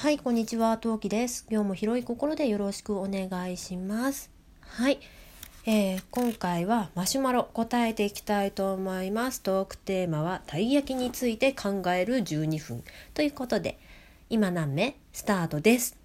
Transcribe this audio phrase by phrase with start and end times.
[0.00, 1.46] はい、こんにちは、トウキです。
[1.50, 4.30] 今日も広い心でよろしくお願いします。
[4.62, 4.98] はい、
[5.66, 9.42] えー今回はマシュマロ答えていきたいと思います。
[9.42, 12.82] トークテーマはたい焼きについて考える12分
[13.12, 13.78] ということで、
[14.30, 15.98] 今何目スタートです。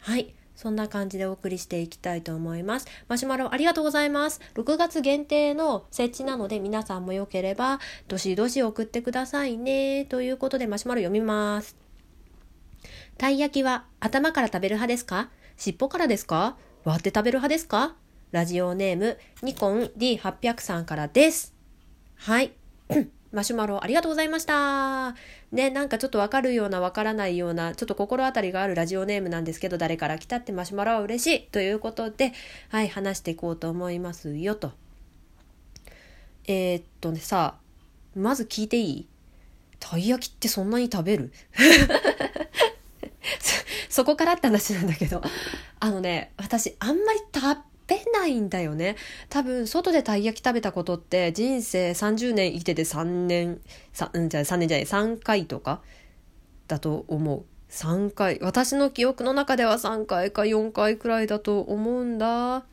[0.00, 0.34] はい。
[0.56, 2.88] そんな感じでお送りしていきたいと思います。
[3.06, 4.40] マシュマロありがとうございます。
[4.56, 7.78] 6月限定の設置なので皆さんもよければ
[8.08, 10.06] どしどし送ってくださいね。
[10.06, 11.85] ということでマシュマロ読みます。
[13.18, 15.30] たい焼きは頭から食べる派ですか？
[15.56, 16.56] 尻尾からですか？
[16.84, 17.96] 割って食べる派ですか？
[18.32, 21.54] ラジオネームニコン D800 さんからです。
[22.16, 22.52] はい。
[23.32, 25.14] マシュマロありがとうございました。
[25.50, 32.32] ね、なんかちょっとわかるようなわからないような、ちょっと心当たりがあるラジオネームなんですけど、誰から来たってマシュマロは嬉しいということで、
[32.68, 34.72] はい、話していこうと思いますよと。
[36.46, 39.08] えー、っとね、さあ、まず聞いていい？
[39.80, 41.32] たい焼きってそんなに食べる？
[43.96, 45.22] そこからって話なんだけど、
[45.80, 48.96] あのね、私あんまり食べないんだよね。
[49.30, 53.62] 多分、外でたい焼き食べたことって人生30年生きてて3年、
[53.94, 55.80] さうん、じゃ3年じゃない、3回とか
[56.68, 57.46] だと思う。
[57.70, 58.38] 3回。
[58.42, 62.66] 私の記憶の中では3回か4回くらいだと思うんだ。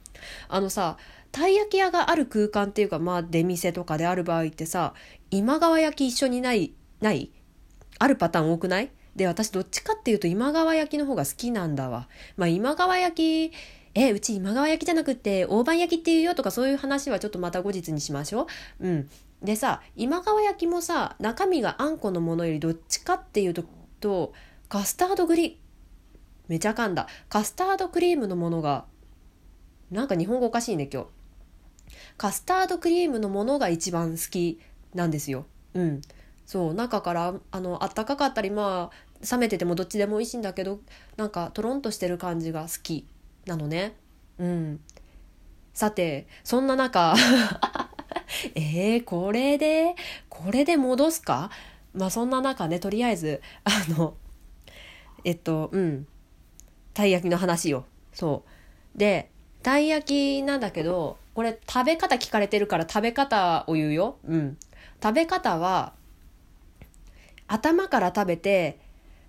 [0.50, 0.98] あのさ、
[1.32, 4.94] たい焼き屋がある空間っていうか、まあ出店とかである場合ってさ、
[5.32, 7.32] 今川焼き一緒にない、ない？
[7.98, 8.92] あるパターン多くない？
[9.16, 12.08] で、私どっちかっていうと今川焼きの方が好きなんだわ。
[12.38, 13.56] まあ今川焼き、
[13.96, 18.48] え、うち今川焼きじゃなくって大判焼きっていうよとかそういう話はちょっとまた後日にしましょ
[18.80, 18.88] う。
[18.88, 19.10] うん。
[19.44, 23.66] でさ、今川焼きもさ、中身があんこのものよりどっちかっていうと、
[24.00, 24.34] と
[24.70, 25.60] カスタードグリ、
[26.48, 27.08] めちゃ噛んだ。
[27.30, 28.86] カスタードクリームのものが、
[29.92, 31.08] なんか日本語おかしいね今日。
[32.18, 34.60] カスタードクリームのものが一番好き
[34.94, 35.46] なんですよ。
[35.74, 36.02] うん。
[36.46, 40.80] そう中からあのあったかかったりまあ冷めててもどっちでも美味しいんだけど
[41.16, 43.08] なんかとろんとしてる感じが好き
[43.46, 43.96] なのね。
[44.38, 44.80] うん。
[45.74, 47.16] さてそんな中
[48.56, 49.96] えー、これで
[50.30, 51.50] これで戻すか？
[51.94, 54.16] まあそんな中ねとりあえずあの
[55.24, 56.08] えっとうん。
[56.94, 57.86] たい焼きの話よ。
[58.14, 58.44] そ
[58.96, 58.98] う。
[58.98, 59.32] で
[59.64, 64.18] たい焼きなんだけどこれ食べ方聞かれてるから食べ方を言うよ。
[64.26, 64.58] うん。
[65.02, 65.94] 食べ方は
[67.54, 68.80] 頭から食べて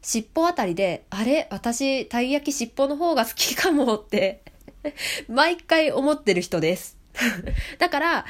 [0.00, 4.42] 尻尾あたりであれ私たい焼き尻尾の方が好きかもって
[5.28, 6.96] 毎回思ってる人です。
[7.78, 8.26] だから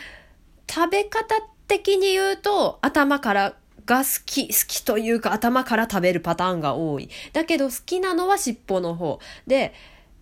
[0.68, 1.36] 食べ方
[1.68, 3.56] 的に言うと頭から
[3.86, 7.08] が好き好きというか頭から食べるパターンが多い。
[7.32, 9.20] だけど好きなのは尻尾の方。
[9.46, 9.74] で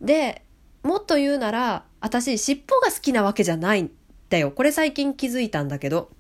[0.03, 0.43] で
[0.82, 3.91] もっと言うなら私尻尾が好きなわけじゃないん
[4.28, 4.50] だよ。
[4.50, 6.11] これ最近気づいたんだけど。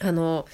[0.00, 0.46] あの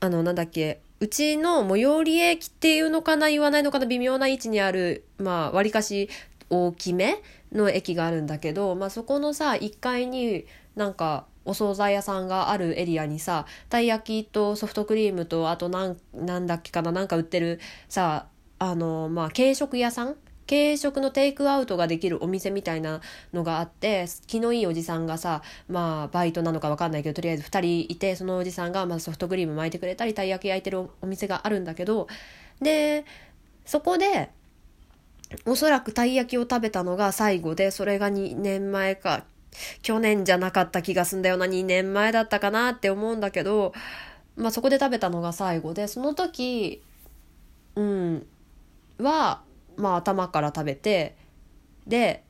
[0.00, 6.08] あのなんだっけうちの最寄り駅っていうのかな言わないのかな微妙な位置にあるまあ割かし
[6.50, 7.22] 大きめ
[7.52, 10.44] の駅があるんだけど、まあ、そこのさ1階に
[10.76, 18.26] なんかお惣菜屋さんがあるエリアにさたい焼きとソフトクリームとあとなんなんだっけかななんか売ってるさ
[18.58, 20.16] あのまあ軽食屋さん
[20.48, 23.00] 軽食のテイクアウトができるお店みたいな
[23.32, 32.08] のがあって気のいいおじさんがさまあバイトなのか分かんないけどとりあえず2人いてそのおじさんがまあソフトクリーム巻いてくれたりたい焼き焼いてるお店があるんだけど
[32.60, 33.04] で
[33.66, 34.30] そこで
[35.44, 39.24] おそらくたい焼きを食べたのが最後でそれが2年前か
[39.82, 43.72] 去年じゃなかった気がすんだよな2年前だったかなって思うんだけど、
[44.36, 46.82] まあ、そこで食べたのが最後でその時
[47.76, 48.26] うん
[48.98, 49.42] は
[49.78, 51.16] まあ頭から食べて
[51.86, 52.24] で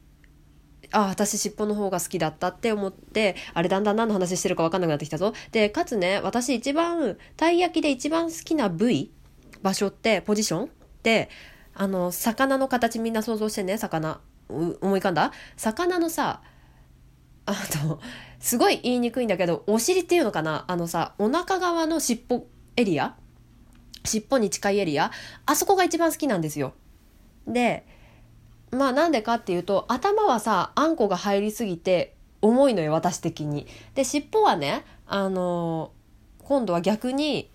[0.92, 5.32] あ私尻尾の方が好きだったって思ってあれだんだん何の話してるか分かんなくなってきたぞ。
[5.52, 9.10] でかつね私一番たい焼きで一番好きな部位
[9.62, 10.68] 場所ってポジションっ
[11.02, 11.28] て
[11.74, 14.20] あの魚の形みんな想像してね魚。
[14.50, 15.30] 思い浮かんだ？
[15.58, 16.40] 魚のさ
[17.44, 17.52] あ
[17.84, 18.00] の
[18.40, 20.64] すごい言いにくいんだけどお尻っていうのかな？
[20.68, 23.14] あのさお腹側の尻尾エリア？
[24.04, 25.10] 尻尾に近いエリア？
[25.44, 26.72] あそこが一番好きなんですよ。
[27.48, 27.84] で
[28.70, 33.66] まあなんでかっていうと頭はさあんこが入りすぎて重いのよ私的に。
[33.94, 35.92] で尻尾はねあの
[36.44, 37.50] 今度は逆に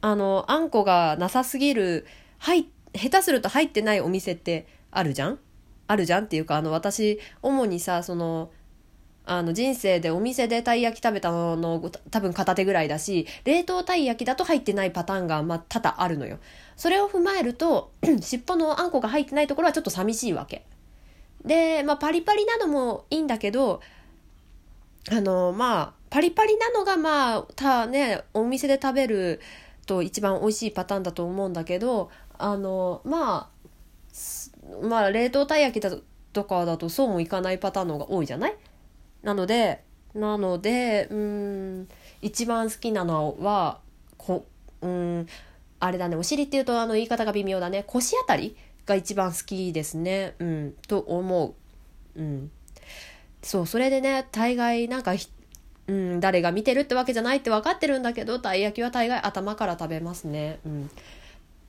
[0.00, 2.06] あのあんこがなさすぎる
[2.38, 5.38] 入下手すると入ってないお店ってあるじゃん？
[5.86, 6.24] あるじゃん？
[6.24, 8.50] っていうかあの私主にさその
[9.26, 16.38] あの人生でお店でたい焼き食べたのの多分片手ぐらいだし冷凍たい焼きだと入ってないパターンがまあ多々あるのよ。
[16.76, 17.90] それを踏まえると
[18.20, 20.66] 尻尾のあんこが入ってないところはちょっと寂しいわけ。
[21.44, 23.80] で、まあ、パリパリなのもいいんだけど
[25.10, 29.40] あのまあパリパリなのがまあたねお店で食べる
[29.86, 35.94] と一番美味しいパターンだと思うんだけどあのまあまあ冷凍たい焼きだ
[36.32, 38.56] とかだとそうもいかないパターンの方が多いじゃない？
[39.24, 39.82] なので
[40.14, 41.88] なのでうん
[42.22, 43.80] 一番好きなのは
[44.16, 44.46] こ
[44.80, 45.26] うん
[45.80, 47.84] あれだねお尻っていうとあの言い方が微妙だね。
[47.86, 48.56] 腰あたり
[48.86, 50.34] が一番好きですね。
[50.38, 51.54] うんと思
[52.16, 52.20] う。
[52.20, 52.50] うん。
[53.42, 55.14] そうそれでね大概なんか
[55.86, 60.58] うん、誰が見てるってわけじゃないって分かってるんだけどたい焼きは大概頭から食べますね。
[60.64, 60.90] うん。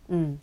[0.10, 0.40] うん。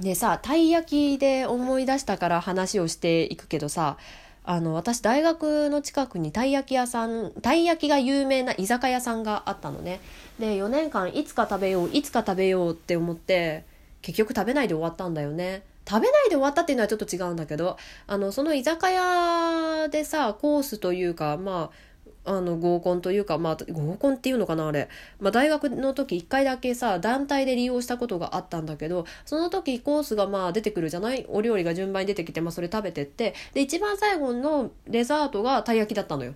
[0.00, 3.98] でさたい焼きで思い出したから話をしていくけどさ
[4.44, 10.00] あの私大学の近くにたい焼き屋さんたい焼きが有名な居酒屋さんがあったのね。
[10.38, 13.64] で4年間いつか食べよういつか食べようって思って
[14.00, 15.62] 結局食べないで終わったんだよね。
[15.88, 21.91] 食べないで終わったっていうのはちょっと違うんだけどあのその居酒屋でさコースというかまあ
[22.24, 24.88] あの合コンというか、まあ、合コンっていうのかなあれ、
[25.18, 31.26] まあ、大学の時1回だけさ団体で利用したことがあったんだけどその時コースがまあ出てくるじゃない？
[31.28, 33.34] お料理が順番に出てきて、まあ、それ食べてって。
[33.54, 36.34] で一番最後のデザートがたい焼きだったのよ。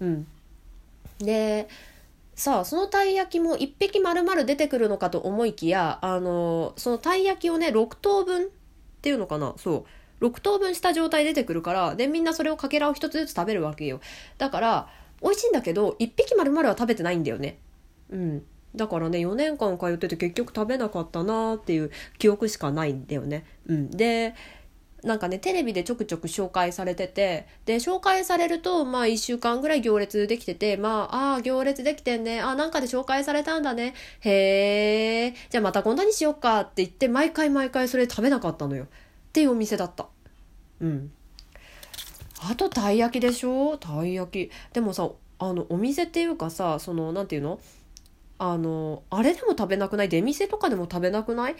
[0.00, 0.26] うん、
[1.18, 1.68] で
[2.34, 8.46] さあそのたい焼きも1匹丸々出てくるのかと思いきやあのそのたい焼きをね6等分っ
[9.02, 9.52] ていうのかな？
[9.58, 9.84] そ
[10.20, 10.24] う。
[10.24, 14.00] 6等分した状態出てくるからでみんなそれをかけらを1つずつ食べるわけよ。
[14.38, 14.88] だから
[15.22, 17.58] 美味しいんだけど1匹丸々は食べてないんだよね。
[18.10, 18.42] うん。
[18.74, 23.44] だからね4年間通ってて結局食べなかったなーっていう記憶しかないんだよね。
[23.66, 23.90] うん。
[23.90, 24.34] で
[25.02, 32.40] なんかねテレビでちょくちょく紹介されててで紹介されるとまあ1週間ぐらい行列できててまあああ行列できてんね。
[32.40, 33.94] あなんかで紹介されたんだね。
[34.20, 38.84] へえじゃあまた今度にしよっかって言って毎回毎回それ食べなかったのよ。
[38.84, 38.86] っ
[39.32, 40.06] ていうお店だった。
[40.80, 41.10] うん。
[42.50, 43.76] あとたい焼きでしょ？
[43.78, 44.50] たい焼き。
[44.72, 47.60] でもさあのお店っていうかさその何て言うの？
[48.38, 50.08] あのあれでも食べなくない？
[50.08, 51.56] 出店とかでも食べなくない？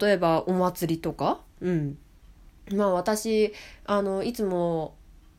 [0.00, 1.40] 例えばお祭りとか？
[1.60, 1.98] うん。
[2.72, 3.52] まあ私
[3.86, 4.94] あのいつも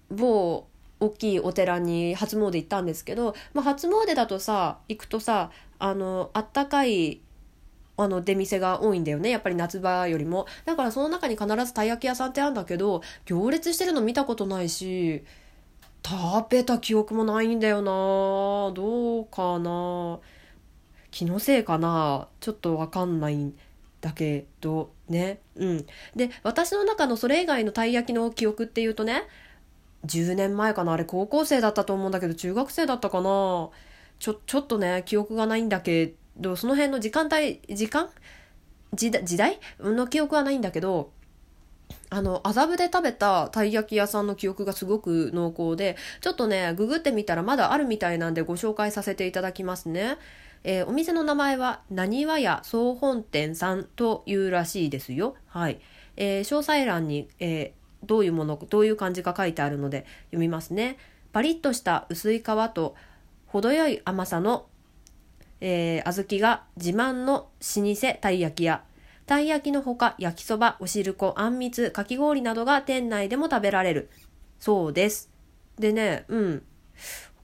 [0.09, 0.67] 某
[0.99, 5.49] 大きいお寺に初詣行ったんですけど、まあ、初詣だとさ行くとさ
[5.79, 7.21] あのあったかい
[8.01, 9.29] あの出店が多いんだよね。
[9.29, 10.47] やっぱり夏場よりも。
[10.65, 15.23] だからその中に必ずたい焼き屋さんってあるんだけど行列してるの見たことないし
[16.03, 17.91] 食べた記憶もないんだよな。
[18.73, 20.19] どうかな。
[21.11, 22.27] 気のせいかな。
[22.39, 23.55] ちょっとわかんないん
[23.99, 25.39] だけどね。
[25.55, 25.85] うん。
[26.15, 29.23] で私の中のそれ以外のたい焼きの記憶っていうとね
[30.05, 30.93] 10年前かな。
[30.93, 33.69] あれ高校生だったと思うんだけど中学生だったかな。
[34.19, 38.09] ちょちょっとね記憶がないんだけどその辺の時間帯時間？
[38.93, 39.59] 時代？
[39.79, 41.11] の記憶はないんだけど
[42.09, 50.17] あの麻布で食べたたい焼き屋さんの記憶がすごく濃厚でちょっとねググってみたらまだあるみたいなんでご紹介させていただきますね。
[50.63, 55.35] えー、お店の名前は、なにわ屋総本店さんというらしいですよ。
[55.47, 55.79] はい。
[56.17, 60.97] えー、詳細欄に、えー、どういうもの、どういう漢字か書いてあるので読みますね。
[61.31, 62.43] パリッとした薄い皮
[62.75, 62.95] と
[63.47, 64.67] 程よい甘さの、
[65.61, 68.83] えー、小豆が自慢の老舗たい焼き屋。
[69.25, 74.09] たい焼きのほか焼きそば、おしるこ、あんみつ、かき氷などが店内でも食べられる。
[74.59, 75.29] そうです。
[75.79, 76.63] でね、うん。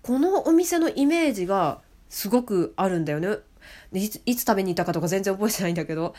[0.02, 3.38] このお店のイメージがすごくあるんだよね
[3.94, 6.14] いついつ食べに行ったかとか全然覚えてないんだけど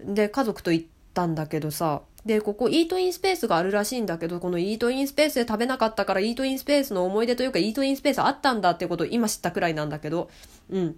[0.00, 10.30] で家族と行ったんだけどさでここイートインスペースがあるらしいんだけどこのイートインスペースで食べなかったからイートインスペースの思い出というかイートインスペースあったんだってことを今知ったくらいなんだけど
[10.70, 10.96] うん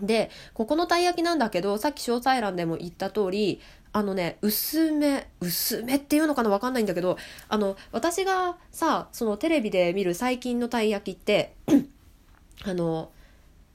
[0.00, 3.60] でここのたい焼きなんだけどさっき詳細欄でも言った通り
[3.92, 7.16] あのね薄め薄めっていうのかな分かんないんだけど
[7.48, 11.54] あの私がさそのテレビで見る最近のたい焼きって
[12.64, 13.10] あの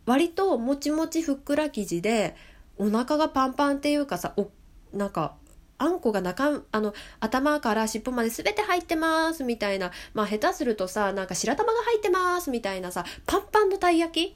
[0.05, 2.35] 割ともちもちふっくら生地で
[2.77, 4.49] お腹がパンパンっていうかさお
[4.93, 5.35] なんか
[5.81, 9.91] あんこが中あの頭から尻尾まで全て入ってますみたいな。
[10.13, 14.35] まあ下手するとさなんか白玉が入ってますみたいなさパンパンのたい焼き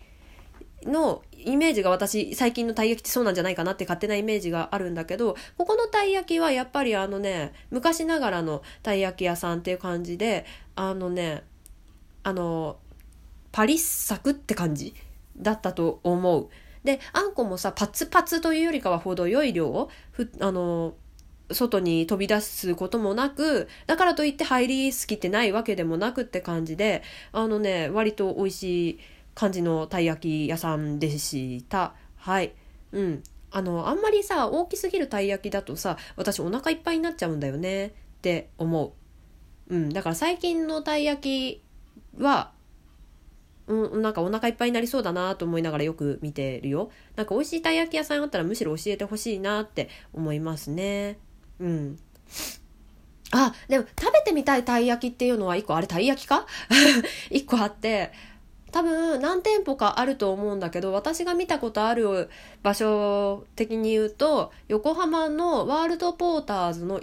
[0.86, 11.44] のイメージが私最近のたい焼きってそうなんじゃないかなって勝手なイメージがあるんだけどここのたい焼きはやっぱりあのね昔ながらのたい焼き屋さんっていう感じであのね
[12.24, 12.78] あの
[13.52, 14.94] パリッサクって感じ
[15.38, 16.50] だったと思う。
[16.84, 20.94] であんこもさパツパツというよりかは程よい量をふあの
[21.52, 29.00] 外に飛び出すこともなくだからといって入りすぎてないわけでもなくって感じであのね割と美味しい
[29.36, 31.94] 感じのたい焼き屋さんでした。
[32.16, 32.54] はい。
[32.92, 33.24] うん。
[33.52, 37.88] あのあんまりさ大きすぎるたい焼きだとさ私お腹いっぱいになっちゃうんだよね。
[37.88, 38.94] って思
[39.70, 39.76] う。
[39.76, 39.90] うん。
[39.94, 41.62] だから最近のたい焼
[42.18, 42.52] きは
[43.68, 46.92] うん、なんかお腹いっぱいになりそうだなと思いながらよく見てるよ。
[47.16, 51.18] なんか美味しいたい焼き屋さんあったらむしろ教えてほしいなって思いますね。
[51.60, 52.00] うん。
[53.32, 56.46] あ、でも食べてみたいたい焼きっていうのは一個、あれたい焼きか？
[57.32, 58.12] 一個あって、
[58.76, 62.30] 多分何店舗かあると思うんだけど、私が見たことある
[62.62, 67.00] 場所的に言うと、横浜のワールドポーターズの、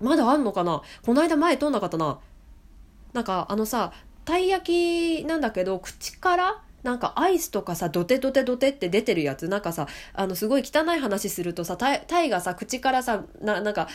[0.00, 0.82] まだあんのかな？
[1.02, 2.18] この間前通んなかったな。
[3.14, 3.94] なんかあのさ、
[4.26, 9.48] たい焼きなんだけど、口からなんかアイスとかさ、ドテドテドテって出てるやつ。
[9.48, 13.88] なんかさ、あのすごい汚い話するとさ、タイタイがさ、口からさ、ななんか、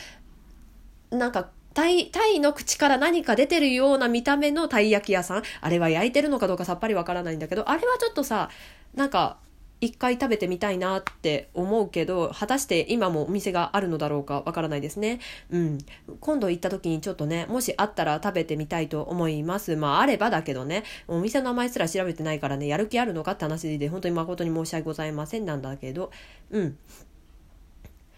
[1.12, 5.42] なんか、タイ、タイの口から何か出てるような見た目のたい焼き屋さん？
[5.60, 8.48] あれは焼いてるのかどうかさっぱりわからないんだけど、あれはちょっとさ、
[8.94, 9.38] なんか、
[9.80, 15.18] 一回食べてみたいなって思うけど、果たして今もお店があるのだろうかわからないですね。
[15.50, 15.78] うん。
[16.20, 19.76] 今度行った時にちょっとね、もしあったら食べてみたいと思います。
[19.76, 26.10] まあ、あればだけどね、お店の名前すら調べてないからね、やる気あるのかって話で、本当に誠に申し訳ございませんなんだけど、
[26.50, 26.78] うん。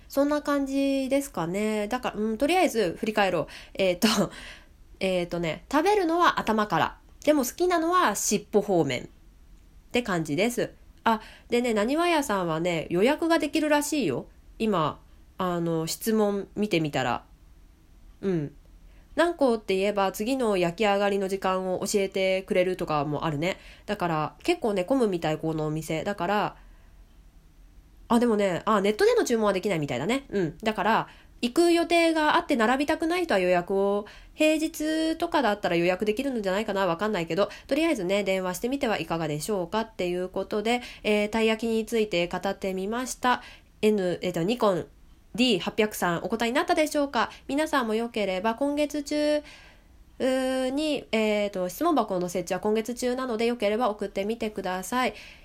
[0.09, 1.89] そんな感じですかね。
[1.89, 3.47] だから、うん、とりあえず振り返ろう。
[3.75, 4.09] えっ、と、
[5.01, 6.99] えっ、とね、食べるのは頭から。
[7.25, 9.03] でも好きなのは尻尾方面。
[9.03, 9.07] っ
[9.93, 10.73] て感じです。
[11.05, 14.27] あ、でね、なにわ屋さんはね、予約ができるらしいよ。
[14.59, 15.01] 今、
[15.39, 17.25] あの、質問見てみたら。
[18.21, 18.53] うん。
[19.15, 23.59] 何個って言えば次の焼き上がりの時間を教えてくれるとかもあるね。
[23.87, 26.05] だから結構ね、混むみたい、このお店。
[26.05, 26.57] だから、
[28.09, 30.25] あ、でもね、あ、ネットでの注文はできないみたいだね。
[30.31, 30.59] うん。
[30.63, 31.09] だから、
[31.43, 43.43] 行く予定があって並びたくない人は予約を、平日とかだったら予約できるんじゃないかなわかんないけど、とりあえずね、電話してみてはいかがでしょうかっていうことで、えー、たい焼きについて語ってみました。
[43.83, 44.87] N、えっ、と、ニコン
[45.37, 47.31] D800 さんお答えになったでしょうか？
[47.47, 49.43] 皆さんもよければ今月中、
[50.19, 55.15] に、えーと、質問箱の設置は今月中なのでよければ送ってみてください。